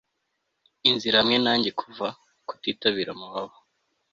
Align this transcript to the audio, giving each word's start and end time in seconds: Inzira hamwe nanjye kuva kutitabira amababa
Inzira 0.89 1.15
hamwe 1.21 1.37
nanjye 1.45 1.69
kuva 1.79 2.07
kutitabira 2.47 3.09
amababa 3.15 3.55